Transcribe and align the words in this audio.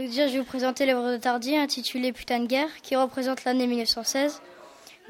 Donc 0.00 0.08
déjà, 0.08 0.28
je 0.28 0.32
vais 0.32 0.38
vous 0.38 0.46
présenter 0.46 0.86
l'œuvre 0.86 1.12
de 1.12 1.18
Tardy 1.18 1.58
intitulée 1.58 2.10
Putain 2.10 2.40
de 2.40 2.46
guerre, 2.46 2.70
qui 2.80 2.96
représente 2.96 3.44
l'année 3.44 3.66
1916. 3.66 4.40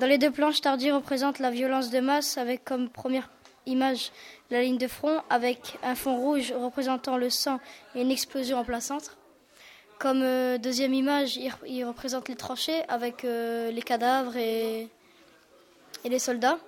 Dans 0.00 0.06
les 0.08 0.18
deux 0.18 0.32
planches, 0.32 0.60
Tardy 0.60 0.90
représente 0.90 1.38
la 1.38 1.52
violence 1.52 1.90
de 1.90 2.00
masse 2.00 2.38
avec 2.38 2.64
comme 2.64 2.88
première 2.88 3.30
image 3.66 4.10
la 4.50 4.62
ligne 4.62 4.78
de 4.78 4.88
front 4.88 5.22
avec 5.30 5.78
un 5.84 5.94
fond 5.94 6.16
rouge 6.16 6.52
représentant 6.52 7.16
le 7.18 7.30
sang 7.30 7.60
et 7.94 8.02
une 8.02 8.10
explosion 8.10 8.58
en 8.58 8.64
plein 8.64 8.80
centre. 8.80 9.16
Comme 10.00 10.22
euh, 10.24 10.58
deuxième 10.58 10.92
image, 10.92 11.38
il, 11.66 11.84
représente 11.84 12.28
les 12.28 12.34
tranchées 12.34 12.82
avec 12.88 13.24
euh, 13.24 13.70
les 13.70 13.82
cadavres 13.82 14.36
et, 14.36 14.88
les 16.04 16.18
soldats. 16.18 16.58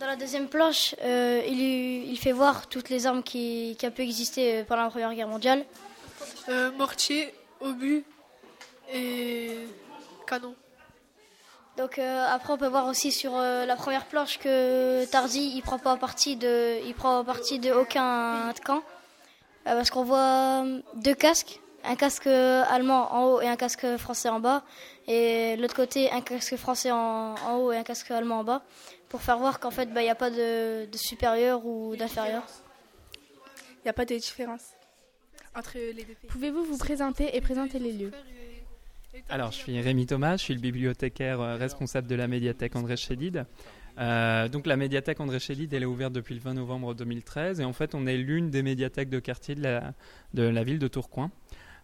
Dans 0.00 0.06
la 0.06 0.16
deuxième 0.16 0.48
planche, 0.48 0.94
euh, 1.02 1.42
il, 1.46 2.16
fait 2.16 2.32
voir 2.32 2.66
toutes 2.66 2.88
les 2.88 3.06
armes 3.06 3.22
qui, 3.22 3.76
qui 3.78 3.86
ont 3.86 3.90
pu 3.90 4.00
exister 4.00 4.64
pendant 4.64 4.84
la 4.84 4.88
Première 4.88 5.12
Guerre 5.12 5.28
mondiale. 5.28 5.66
Mortier, 6.76 7.34
obus 7.60 8.04
et 8.92 9.58
canon. 10.26 10.54
Donc 11.76 11.98
après 11.98 12.52
on 12.52 12.58
peut 12.58 12.68
voir 12.68 12.86
aussi 12.86 13.10
sur 13.10 13.36
la 13.36 13.76
première 13.76 14.06
planche 14.06 14.38
que 14.38 15.04
Tarzi 15.06 15.52
il 15.56 15.62
prend 15.62 15.78
pas 15.78 15.96
partie 15.96 16.36
de 16.36 16.78
il 16.86 16.94
prend 16.94 17.24
partie 17.24 17.58
de 17.58 17.72
aucun 17.72 18.52
camp. 18.64 18.82
Euh, 19.66 19.74
parce 19.76 19.90
qu'on 19.90 20.04
voit 20.04 20.62
euh, 20.64 20.82
deux 20.96 21.14
casques, 21.14 21.60
un 21.84 21.96
casque 21.96 22.26
allemand 22.26 23.14
en 23.14 23.24
haut 23.24 23.40
et 23.40 23.48
un 23.48 23.56
casque 23.56 23.96
français 23.96 24.28
en 24.28 24.38
bas, 24.38 24.62
et 25.06 25.56
l'autre 25.56 25.74
côté 25.74 26.10
un 26.10 26.20
casque 26.20 26.56
français 26.56 26.90
en, 26.90 27.34
haut 27.56 27.72
et 27.72 27.78
un 27.78 27.82
casque 27.82 28.10
allemand 28.10 28.40
en 28.40 28.44
bas, 28.44 28.62
pour 29.08 29.22
faire 29.22 29.38
voir 29.38 29.60
qu'en 29.60 29.70
fait 29.70 29.86
bah, 29.86 30.02
il 30.02 30.04
n'y 30.04 30.10
a 30.10 30.14
pas 30.14 30.30
de, 30.30 30.86
supérieur 30.94 31.64
ou 31.64 31.96
d'inférieur. 31.96 32.42
Il 33.78 33.84
n'y 33.84 33.90
a 33.90 33.94
pas 33.94 34.04
de 34.04 34.14
différence 34.16 34.62
entre 35.54 35.76
les 35.76 35.92
deux 36.04 36.14
pays. 36.14 36.28
Pouvez-vous 36.28 36.64
vous 36.64 36.78
présenter 36.78 37.36
et 37.36 37.40
présenter 37.40 37.78
les 37.78 37.92
lieux 37.92 38.12
alors, 39.28 39.52
je 39.52 39.58
suis 39.58 39.80
Rémi 39.80 40.06
Thomas, 40.06 40.36
je 40.36 40.42
suis 40.42 40.54
le 40.54 40.60
bibliothécaire 40.60 41.40
euh, 41.40 41.56
responsable 41.56 42.08
de 42.08 42.16
la 42.16 42.26
médiathèque 42.26 42.74
André 42.74 42.96
Chédid. 42.96 43.46
Euh, 43.98 44.48
donc 44.48 44.66
la 44.66 44.76
médiathèque 44.76 45.20
André 45.20 45.38
Chédid, 45.38 45.72
elle 45.72 45.84
est 45.84 45.86
ouverte 45.86 46.12
depuis 46.12 46.34
le 46.34 46.40
20 46.40 46.54
novembre 46.54 46.94
2013 46.94 47.60
et 47.60 47.64
en 47.64 47.72
fait 47.72 47.94
on 47.94 48.06
est 48.06 48.16
l'une 48.16 48.50
des 48.50 48.64
médiathèques 48.64 49.08
de 49.08 49.20
quartier 49.20 49.54
de 49.54 49.62
la, 49.62 49.94
de 50.34 50.42
la 50.42 50.64
ville 50.64 50.80
de 50.80 50.88
Tourcoing. 50.88 51.30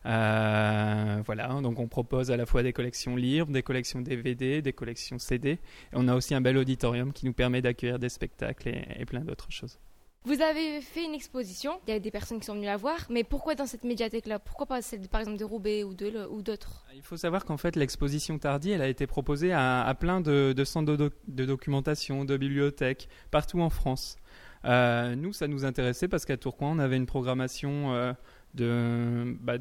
Euh, 0.07 1.23
voilà, 1.25 1.49
donc 1.61 1.79
on 1.79 1.87
propose 1.87 2.31
à 2.31 2.37
la 2.37 2.47
fois 2.47 2.63
des 2.63 2.73
collections 2.73 3.15
livres, 3.17 3.49
des 3.49 3.63
collections 3.63 4.01
DVD, 4.01 4.61
des 4.61 4.73
collections 4.73 5.19
CD. 5.19 5.51
Et 5.51 5.59
on 5.93 6.09
a 6.09 6.15
aussi 6.15 6.35
un 6.35 6.41
bel 6.41 6.57
auditorium 6.57 7.13
qui 7.13 7.27
nous 7.27 7.33
permet 7.33 7.63
d'accueillir 7.63 7.99
des 7.99 8.09
spectacles 8.09 8.69
et 8.69 9.05
plein 9.05 9.21
d'autres 9.21 9.51
choses. 9.53 9.79
Vous 10.27 10.43
avez 10.43 10.83
fait 10.83 11.03
une 11.03 11.15
exposition, 11.15 11.81
il 11.89 11.95
y 11.95 11.97
a 11.97 11.99
des 11.99 12.11
personnes 12.11 12.41
qui 12.41 12.45
sont 12.45 12.55
venues 12.55 12.67
la 12.67 12.77
voir, 12.77 13.07
mais 13.09 13.25
pourquoi 13.25 13.55
dans 13.55 13.65
cette 13.65 13.85
médiathèque-là? 13.85 14.39
Pourquoi 14.39 14.67
pas 14.67 14.83
celle 14.83 15.09
par 15.09 15.23
exemple 15.23 15.39
de 15.39 15.45
Roubaix 15.45 15.83
ou 15.83 15.95
d'autres? 15.95 16.85
Il 16.95 17.01
faut 17.01 17.17
savoir 17.17 17.47
qu'en 17.47 17.57
fait 17.57 17.75
l'exposition 17.75 18.39
Tardy, 18.39 18.73
elle 18.73 18.83
a 18.83 18.89
été 18.89 19.07
proposée 19.07 19.55
à, 19.55 19.97
plein 19.99 20.21
de, 20.21 20.55
centres 20.65 20.95
de, 20.95 21.45
documentation, 21.47 22.27
de 22.27 22.37
bibliothèques, 22.37 23.09
partout 23.31 23.63
en 23.63 23.71
France. 23.71 24.19
Euh, 24.67 25.17
nous, 25.17 25.33
ça 25.33 25.49
nous 25.49 25.65
intéressait 25.65 26.07
parce 26.07 26.27
qu'à 26.27 26.37
Tourcoing, 26.37 26.73
on 26.73 26.79
avait 26.81 26.99
une 26.99 27.07
programmation 27.07 27.95
euh, 27.95 28.13
de, 28.53 29.39
bah, 29.41 29.55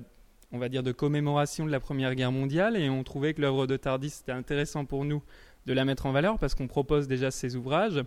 on 0.51 0.57
va 0.57 0.67
dire, 0.67 0.83
de 0.83 0.91
commémoration 0.91 1.65
de 1.65 1.71
la 1.71 1.79
Première 1.79 2.15
Guerre 2.15 2.33
mondiale 2.33 2.75
et 2.75 2.89
on 2.89 3.05
trouvait 3.05 3.33
que 3.33 3.39
l'œuvre 3.39 3.65
de 3.65 3.77
Tardy, 3.77 4.09
c'était 4.09 4.33
intéressant 4.33 4.83
pour 4.83 5.05
nous 5.05 5.23
de 5.67 5.71
la 5.71 5.85
mettre 5.85 6.05
en 6.05 6.11
valeur 6.11 6.37
parce 6.37 6.53
qu'on 6.53 6.67
propose 6.67 7.07
déjà 7.07 7.31
ces 7.31 7.55
ouvrages 7.55 8.03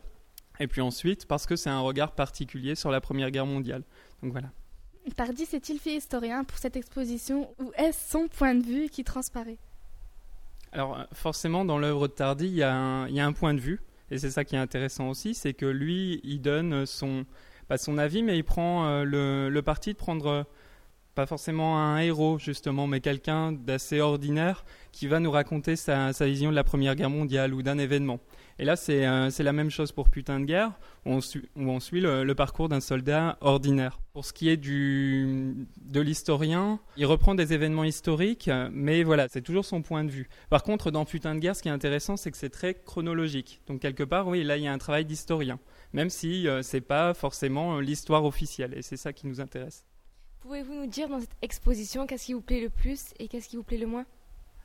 et 0.61 0.67
puis 0.67 0.81
ensuite, 0.81 1.27
parce 1.27 1.47
que 1.47 1.57
c'est 1.57 1.71
un 1.71 1.81
regard 1.81 2.13
particulier 2.13 2.75
sur 2.75 2.91
la 2.91 3.01
Première 3.01 3.31
Guerre 3.31 3.47
mondiale. 3.47 3.83
Donc 4.23 4.33
voilà. 4.33 4.51
Tardy 5.17 5.47
s'est-il 5.47 5.79
fait 5.79 5.97
historien 5.97 6.45
pour 6.45 6.59
cette 6.59 6.77
exposition 6.77 7.55
ou 7.59 7.73
est-ce 7.77 8.11
son 8.11 8.29
point 8.29 8.55
de 8.55 8.63
vue 8.63 8.89
qui 8.89 9.03
transparaît? 9.03 9.59
Alors 10.73 11.07
forcément, 11.13 11.65
dans 11.65 11.79
l'œuvre 11.79 12.09
de 12.09 12.13
Tardy, 12.13 12.47
il 12.47 12.55
y, 12.55 12.63
a 12.63 12.73
un, 12.73 13.33
point 13.33 13.55
de 13.55 13.61
vue. 13.61 13.81
Et 14.11 14.19
c'est 14.19 14.31
ça 14.31 14.45
qui 14.45 14.55
est 14.55 14.59
intéressant 14.59 15.09
aussi, 15.09 15.35
c'est 15.35 15.55
que 15.55 15.67
lui, 15.67 16.21
il 16.23 16.41
donne 16.41 16.87
son, 16.87 17.25
pas 17.69 17.79
son 17.79 17.99
avis, 17.99 18.23
mais 18.23 18.37
il 18.37 18.45
prend 18.45 18.87
euh, 18.87 19.05
le, 19.05 19.63
parti 19.63 19.93
de 19.93 19.99
prendre 19.99 20.27
euh, 20.27 20.43
pas 21.15 21.27
forcément 21.27 21.79
un 21.79 21.99
héros 21.99 22.39
justement, 22.39 22.87
mais 22.87 23.01
quelqu'un 23.01 23.53
d'assez 23.53 24.01
ordinaire 24.01 24.65
qui 24.93 25.07
va 25.07 25.21
nous 25.21 25.31
raconter 25.31 25.77
sa, 25.77 26.11
vision 26.21 26.51
de 26.51 26.55
la 26.55 26.65
Première 26.65 26.95
Guerre 26.95 27.11
mondiale 27.11 27.55
ou 27.55 27.63
d'un 27.63 27.79
événement. 27.79 28.21
Et 28.59 28.65
là, 28.65 28.75
euh, 28.89 29.31
c'est 29.31 29.43
la 29.43 29.53
même 29.53 29.71
chose 29.71 29.93
pour 29.93 30.11
Putain 30.11 30.39
de 30.39 30.45
guerre, 30.45 30.73
où 31.07 31.13
on, 31.13 31.81
suit, 31.81 32.01
le, 32.01 32.33
parcours 32.35 32.69
d'un 32.69 32.81
soldat 32.81 33.39
ordinaire. 33.41 33.99
Pour 34.13 34.25
ce 34.25 34.33
qui 34.33 34.51
est 34.51 34.59
de 34.59 36.01
l'historien, 36.01 36.79
il 36.97 37.07
reprend 37.07 37.35
des 37.35 37.53
événements 37.53 37.85
historiques, 37.85 38.51
mais 38.71 39.03
voilà, 39.03 39.27
c'est 39.29 39.41
toujours 39.41 39.65
son 39.65 39.83
point 39.83 40.05
de 40.05 40.11
vue. 40.11 40.29
Par 40.51 40.63
contre, 40.63 40.91
dans 40.91 41.05
Putain 41.05 41.35
de 41.35 41.41
guerre, 41.41 41.57
ce 41.57 41.63
qui 41.63 41.69
est 41.69 41.73
intéressant, 41.73 42.17
c'est 42.17 42.31
que 42.31 42.37
c'est 42.37 42.51
très 42.51 42.75
chronologique. 42.75 43.63
Donc 43.67 43.81
quelque 43.81 44.05
part, 44.05 44.29
oui, 44.29 44.45
là, 44.45 44.57
il 44.59 44.65
y 44.65 44.69
a 44.69 44.73
un 44.73 44.79
travail 44.79 45.05
d'historien, 45.07 45.59
même 45.93 46.11
si 46.11 46.47
euh, 46.47 46.63
c'est 46.63 46.83
pas 46.83 47.15
forcément 47.15 47.77
euh, 47.77 47.81
l'histoire 47.81 48.25
officielle, 48.25 48.75
et 48.77 48.83
c'est 48.83 48.99
ça 48.99 49.13
qui 49.13 49.27
nous 49.27 49.41
intéresse. 49.41 49.85
Pouvez-vous 50.43 50.75
nous 50.75 50.87
dire 50.87 51.09
dans 51.09 51.21
cette 51.21 51.37
exposition 51.41 52.05
qu'est-ce 52.05 52.27
qui 52.27 52.33
vous 52.33 52.41
plaît 52.41 52.61
le 52.61 52.69
plus 52.69 53.15
et 53.21 53.29
qu'est-ce 53.29 53.49
qui 53.49 53.57
vous 53.57 53.63
plaît 53.63 53.79
le 53.79 53.87
moins? 53.87 54.05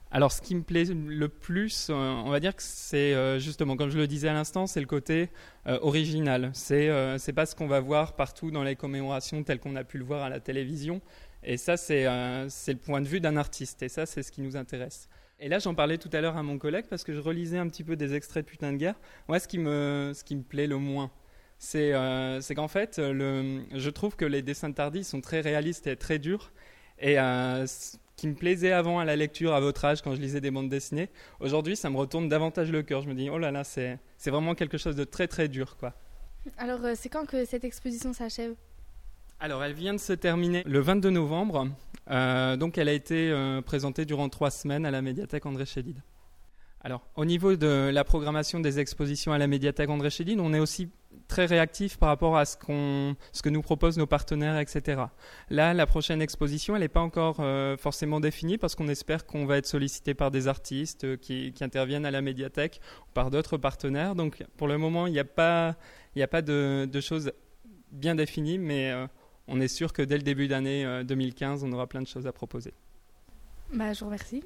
Alors, 0.10 0.32
ce 0.32 0.42
qui 0.42 0.56
me 0.56 0.64
plaît 0.64 0.86
le 0.86 1.28
plus, 1.28 1.90
euh, 1.90 1.94
on 1.94 2.32
va 2.32 2.40
dire 2.40 2.56
que 2.56 2.64
c'est 2.64 3.14
euh, 3.14 3.38
justement, 3.38 3.76
comme 3.76 3.92
je 3.92 3.98
le 3.98 4.08
disais 4.08 4.28
à 4.28 4.34
l'instant, 4.34 4.66
c'est 4.66 4.80
le 4.80 4.88
côté 4.88 5.30
euh, 5.68 5.78
original. 5.82 6.50
C'est 6.54 6.90
c'est 7.20 7.34
pas 7.34 7.46
ce 7.46 7.56
qu'on 7.56 7.68
va 7.68 7.80
voir 7.80 8.16
partout 8.16 8.50
dans 8.50 8.64
les 8.64 8.76
commémorations 8.76 9.44
tel 9.44 9.60
qu'on 9.60 9.76
a 9.76 9.84
pu 9.84 10.00
le 10.00 10.04
voir 10.04 10.24
à 10.24 10.30
la 10.30 10.40
télévision. 10.40 11.00
Et 11.44 11.58
ça, 11.58 11.78
c'est 11.78 12.08
c'est 12.50 12.74
le 12.74 12.80
point 12.80 13.02
de 13.02 13.08
vue 13.08 13.20
d'un 13.20 13.38
artiste. 13.38 13.84
Et 13.84 13.90
ça, 13.90 14.08
c'est 14.08 14.24
ce 14.24 14.32
qui 14.32 14.42
nous 14.42 14.56
intéresse. 14.56 15.10
Et 15.40 15.48
là, 15.48 15.60
j'en 15.60 15.76
parlais 15.76 16.00
tout 16.00 16.10
à 16.14 16.22
l'heure 16.22 16.38
à 16.38 16.42
mon 16.42 16.58
collègue 16.58 16.86
parce 16.90 17.04
que 17.04 17.14
je 17.14 17.20
relisais 17.20 17.60
un 17.60 17.68
petit 17.68 17.84
peu 17.84 17.96
des 17.96 18.16
extraits 18.16 18.44
de 18.44 18.50
Putain 18.50 18.72
de 18.72 18.78
guerre. 18.78 18.96
Moi, 19.28 19.40
ce 19.40 19.48
qui 19.48 19.60
me, 19.60 20.14
ce 20.16 20.24
qui 20.24 20.36
me 20.36 20.42
plaît 20.42 20.66
le 20.66 20.78
moins, 20.78 21.12
c'est 21.60 21.94
c'est 22.42 22.56
qu'en 22.56 22.68
fait, 22.68 22.98
le, 23.00 23.62
je 23.74 23.90
trouve 23.90 24.16
que 24.16 24.26
les 24.26 24.42
dessins 24.42 24.70
de 24.70 24.76
Tardy 24.76 25.04
sont 25.04 25.22
très 25.22 25.42
réalistes 25.42 25.88
et 25.88 25.96
très 25.96 26.20
durs. 26.20 26.52
Et 27.00 27.18
qui 28.16 28.28
me 28.28 28.34
plaisait 28.34 28.72
avant 28.72 29.00
à 29.00 29.06
la 29.06 29.16
lecture 29.16 29.54
à 29.54 29.60
votre 29.60 29.86
âge 29.86 30.02
quand 30.02 30.16
je 30.16 30.20
lisais 30.20 30.42
des 30.42 30.50
bandes 30.50 30.70
dessinées, 30.70 31.10
aujourd'hui 31.40 31.76
ça 31.76 31.90
me 31.92 31.98
retourne 31.98 32.28
davantage 32.28 32.72
le 32.72 32.82
cœur. 32.82 33.02
Je 33.02 33.08
me 33.08 33.14
dis 33.14 33.30
oh 33.30 33.38
là 33.38 33.52
là, 33.52 33.64
c'est 33.64 34.00
vraiment 34.26 34.56
quelque 34.56 34.78
chose 34.78 34.96
de 34.96 35.04
très 35.04 35.28
très 35.28 35.48
dur 35.48 35.78
quoi. 35.78 35.94
Alors 36.58 36.84
euh, 36.84 36.94
c'est 36.96 37.10
quand 37.10 37.26
que 37.26 37.46
cette 37.46 37.64
exposition 37.64 38.14
s'achève? 38.14 38.56
Alors, 39.40 39.64
elle 39.64 39.74
vient 39.74 39.94
de 39.94 40.00
se 40.00 40.14
terminer 40.14 40.64
le 40.66 40.80
22 40.80 41.12
novembre. 41.12 41.70
Euh, 42.10 42.58
donc, 42.58 42.80
elle 42.80 42.90
a 42.90 42.94
été 42.94 43.30
euh, 43.30 43.62
présentée 43.62 44.04
durant 44.04 44.30
trois 44.30 44.50
semaines 44.50 44.84
à 44.84 44.90
la 44.90 45.04
médiathèque 45.04 45.46
André 45.46 45.66
Chédid. 45.66 46.02
Alors, 46.82 47.06
au 47.16 47.26
niveau 47.26 47.56
de 47.56 47.90
la 47.92 48.04
programmation 48.04 48.60
des 48.60 48.80
expositions 48.80 49.34
à 49.34 49.38
la 49.38 49.48
médiathèque 49.48 49.90
André 49.90 50.10
Chédid, 50.10 50.40
on 50.40 50.54
est 50.54 50.60
aussi 50.60 50.90
très 51.28 51.46
réactif 51.46 51.98
par 51.98 52.10
rapport 52.10 52.38
à 52.38 52.46
ce, 52.46 52.56
que 52.56 53.50
nous 53.50 53.62
proposent 53.62 53.98
nos 53.98 54.06
partenaires, 54.06 54.58
etc. 54.60 55.02
Là, 55.50 55.74
la 55.74 55.86
prochaine 55.86 56.22
exposition, 56.22 56.76
elle 56.76 56.82
n'est 56.82 56.88
pas 56.88 57.02
encore 57.02 57.38
euh, 57.40 57.78
forcément 57.78 58.20
définie 58.20 58.58
parce 58.58 58.76
qu'on 58.76 58.88
espère 58.88 59.26
qu'on 59.26 59.46
va 59.46 59.58
être 59.58 59.66
sollicité 59.66 60.14
par 60.14 60.32
des 60.32 60.48
artistes 60.48 61.04
euh, 61.04 61.18
qui, 61.18 61.54
interviennent 61.62 62.06
à 62.06 62.12
la 62.12 62.22
médiathèque 62.22 62.80
ou 63.02 63.12
par 63.14 63.32
d'autres 63.32 63.58
partenaires. 63.58 64.16
Donc, 64.16 64.44
pour 64.58 64.68
le 64.68 64.78
moment, 64.78 65.08
il 65.08 65.14
n'y 65.14 65.20
a 65.20 65.26
pas, 65.26 65.76
il 66.16 66.22
a 66.22 66.28
pas 66.28 66.42
de, 66.42 67.02
choses 67.02 67.32
bien 67.92 68.16
définies, 68.16 68.60
mais 68.60 68.92
euh, 68.92 69.08
on 69.48 69.60
est 69.60 69.68
sûr 69.68 69.94
que 69.94 70.02
dès 70.02 70.18
le 70.18 70.24
début 70.24 70.48
d'année 70.48 71.04
2015, 71.04 71.64
on 71.64 71.72
aura 71.72 71.88
plein 71.88 72.02
de 72.02 72.08
choses 72.08 72.28
à 72.28 72.32
proposer. 72.32 72.74
Bah, 73.74 73.94
je 73.94 74.00
vous 74.00 74.06
remercie. 74.06 74.44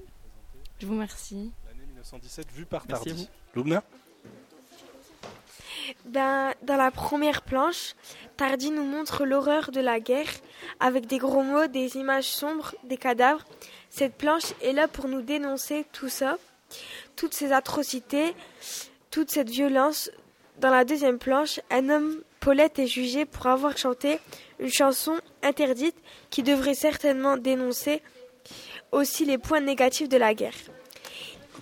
Je 0.80 0.86
vous 0.86 0.94
remercie. 0.94 1.52
1917 2.01 2.51
vu 2.51 2.66
par 2.66 2.88
Tardy. 2.88 3.29
Loubna 3.53 3.84
ben, 6.06 6.51
Dans 6.63 6.78
la 6.78 6.89
première 6.89 7.44
planche, 7.44 7.94
Tardy 8.38 8.72
nous 8.72 8.84
montre 8.84 9.23
l'horreur 9.25 9.72
de 9.72 9.81
la 9.81 10.00
guerre 10.00 10.31
avec 10.79 11.06
des 11.06 11.19
gros 11.19 11.44
mots, 11.44 11.67
des 11.67 11.97
images 11.97 12.25
sombres, 12.25 12.74
des 12.83 12.98
cadavres. 12.98 13.45
Cette 13.89 14.15
planche 14.15 14.53
est 14.63 14.74
là 14.74 14.88
pour 14.88 15.07
nous 15.07 15.21
dénoncer 15.21 15.86
tout 15.92 16.09
ça, 16.09 16.38
toutes 17.15 17.36
ces 17.36 17.51
atrocités, 17.51 18.33
toute 19.12 19.30
cette 19.30 19.50
violence. 19.50 20.09
Dans 20.59 20.71
la 20.71 20.86
deuxième 20.86 21.19
planche, 21.19 21.59
un 21.69 21.89
homme, 21.89 22.24
Paulette, 22.39 22.80
est 22.80 22.88
jugé 22.88 23.25
pour 23.25 23.45
avoir 23.45 23.77
chanté 23.77 24.19
une 24.59 24.71
chanson 24.71 25.19
interdite 25.44 25.95
qui 26.31 26.42
devrait 26.42 26.74
certainement 26.74 27.38
dénoncer 27.38 28.01
aussi 28.92 29.25
les 29.25 29.38
points 29.38 29.62
négatifs 29.62 30.09
de 30.09 30.18
la 30.18 30.33
guerre. 30.33 30.56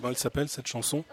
Comment 0.00 0.12
elle 0.12 0.18
s'appelle 0.18 0.48
cette 0.48 0.66
chanson 0.66 1.04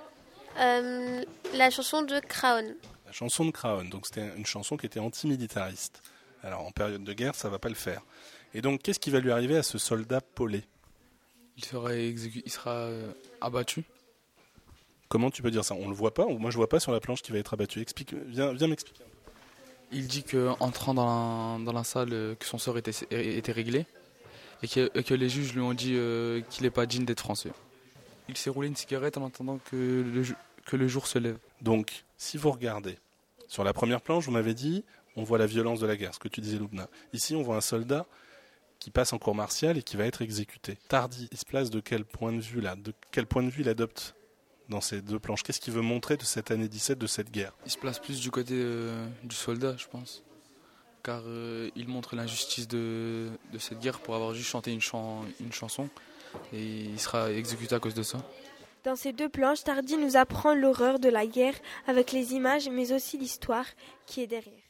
euh, 0.59 1.21
La 1.55 1.69
chanson 1.69 2.03
de 2.03 2.21
Crown. 2.21 2.73
La 3.05 3.11
chanson 3.11 3.43
de 3.43 3.51
Crown, 3.51 3.89
donc 3.89 4.05
c'était 4.05 4.29
une 4.37 4.45
chanson 4.45 4.77
qui 4.77 4.85
était 4.85 5.01
antimilitariste. 5.01 6.01
Alors 6.41 6.65
en 6.65 6.71
période 6.71 7.03
de 7.03 7.11
guerre, 7.11 7.35
ça 7.35 7.49
va 7.49 7.59
pas 7.59 7.67
le 7.67 7.75
faire. 7.75 8.01
Et 8.53 8.61
donc 8.61 8.81
qu'est-ce 8.81 8.99
qui 8.99 9.09
va 9.09 9.19
lui 9.19 9.29
arriver 9.31 9.57
à 9.57 9.63
ce 9.63 9.77
soldat 9.77 10.21
Paulet 10.21 10.63
Il 11.57 11.65
sera, 11.65 11.93
il 11.95 12.49
sera 12.49 12.71
euh, 12.71 13.11
abattu? 13.41 13.83
Comment 15.09 15.31
tu 15.31 15.41
peux 15.41 15.51
dire 15.51 15.65
ça? 15.65 15.75
On 15.75 15.89
le 15.89 15.95
voit 15.95 16.13
pas? 16.13 16.25
Moi 16.25 16.49
je 16.49 16.55
vois 16.55 16.69
pas 16.69 16.79
sur 16.79 16.93
la 16.93 17.01
planche 17.01 17.21
qui 17.21 17.33
va 17.33 17.39
être 17.39 17.53
abattu. 17.53 17.81
Explique, 17.81 18.13
viens, 18.13 18.53
viens 18.53 18.67
m'expliquer. 18.67 19.03
Il 19.91 20.07
dit 20.07 20.23
qu'entrant 20.23 20.93
dans 20.93 21.05
la, 21.57 21.65
dans 21.65 21.73
la 21.73 21.83
salle, 21.83 22.37
que 22.39 22.45
son 22.45 22.57
sort 22.57 22.77
était, 22.77 22.91
était 23.11 23.51
réglé 23.51 23.85
et 24.63 24.67
que, 24.69 25.13
les 25.13 25.27
juges 25.27 25.53
lui 25.53 25.61
ont 25.61 25.73
dit 25.73 25.95
euh, 25.95 26.39
qu'il 26.49 26.63
n'est 26.63 26.71
pas 26.71 26.85
digne 26.85 27.03
d'être 27.03 27.19
français. 27.19 27.51
Il 28.29 28.37
s'est 28.37 28.49
roulé 28.49 28.67
une 28.67 28.75
cigarette 28.75 29.17
en 29.17 29.25
attendant 29.25 29.57
que 29.57 29.75
le, 29.75 30.23
que 30.65 30.75
le 30.75 30.87
jour 30.87 31.07
se 31.07 31.19
lève. 31.19 31.37
Donc, 31.61 32.05
si 32.17 32.37
vous 32.37 32.51
regardez, 32.51 32.97
sur 33.47 33.63
la 33.63 33.73
première 33.73 34.01
planche, 34.01 34.25
vous 34.25 34.31
m'avez 34.31 34.53
dit, 34.53 34.83
on 35.15 35.23
voit 35.23 35.37
la 35.37 35.47
violence 35.47 35.79
de 35.79 35.87
la 35.87 35.95
guerre, 35.95 36.13
ce 36.13 36.19
que 36.19 36.27
tu 36.27 36.41
disais, 36.41 36.57
Loubna. 36.57 36.87
Ici, 37.13 37.35
on 37.35 37.41
voit 37.41 37.55
un 37.55 37.61
soldat 37.61 38.05
qui 38.79 38.91
passe 38.91 39.13
en 39.13 39.17
cour 39.17 39.33
martiale 39.33 39.77
et 39.77 39.83
qui 39.83 39.97
va 39.97 40.05
être 40.05 40.21
exécuté. 40.21 40.77
Tardy, 40.87 41.27
il 41.31 41.37
se 41.37 41.45
place 41.45 41.69
de 41.69 41.79
quel 41.79 42.05
point 42.05 42.31
de 42.31 42.41
vue 42.41 42.61
là? 42.61 42.75
De 42.75 42.93
quel 43.11 43.25
point 43.25 43.43
de 43.43 43.49
vue 43.49 43.61
il 43.61 43.69
adopte 43.69 44.15
dans 44.69 44.81
ces 44.81 45.01
deux 45.01 45.19
planches? 45.19 45.43
Qu'est-ce 45.43 45.59
qu'il 45.59 45.73
veut 45.73 45.81
montrer 45.81 46.17
de 46.17 46.23
cette 46.23 46.51
année 46.51 46.67
17, 46.67 46.99
de 46.99 47.07
cette 47.07 47.31
guerre? 47.31 47.53
Il 47.65 47.71
se 47.71 47.77
place 47.77 47.99
plus 47.99 48.19
du 48.19 48.29
côté 48.29 48.53
euh, 48.55 49.07
du 49.23 49.35
soldat, 49.35 49.75
je 49.77 49.87
pense. 49.87 50.23
Car 51.03 51.23
euh, 51.25 51.69
il 51.75 51.87
montre 51.87 52.15
l'injustice 52.15 52.67
de, 52.67 53.29
cette 53.57 53.79
guerre 53.79 53.99
pour 53.99 54.13
avoir 54.13 54.33
juste 54.33 54.49
chanté 54.49 54.71
une, 54.71 54.81
une 55.39 55.53
chanson 55.53 55.89
et 56.53 56.61
il 56.61 56.99
sera 56.99 57.31
exécuté 57.31 57.75
à 57.75 57.79
cause 57.79 57.93
de 57.93 58.03
ça. 58.03 58.17
Dans 58.83 58.95
ces 58.95 59.11
deux 59.11 59.29
planches, 59.29 59.63
Tardy 59.63 59.97
nous 59.97 60.15
apprend 60.15 60.53
l'horreur 60.53 60.99
de 60.99 61.09
la 61.09 61.25
guerre 61.25 61.55
avec 61.87 62.11
les 62.11 62.33
images 62.33 62.69
mais 62.69 62.93
aussi 62.93 63.17
l'histoire 63.17 63.65
qui 64.05 64.21
est 64.21 64.27
derrière. 64.27 64.66